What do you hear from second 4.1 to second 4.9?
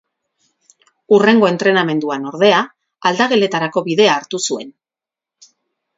hartu zuen.